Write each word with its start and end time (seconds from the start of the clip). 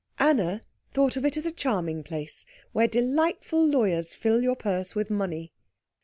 Anna 0.17 0.63
thought 0.95 1.15
of 1.15 1.25
it 1.25 1.37
as 1.37 1.45
a 1.45 1.51
charming 1.51 2.01
place, 2.03 2.43
where 2.71 2.87
delightful 2.87 3.63
lawyers 3.63 4.15
fill 4.15 4.41
your 4.41 4.55
purse 4.55 4.95
with 4.95 5.11
money. 5.11 5.53